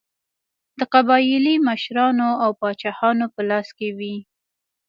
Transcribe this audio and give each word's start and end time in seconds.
د 0.79 0.81
قبایلي 0.93 1.55
مشرانو 1.67 2.29
او 2.43 2.49
پاچاهانو 2.59 3.25
په 3.33 3.41
لاس 3.49 3.67
کې 3.77 3.89
وې. 3.97 4.15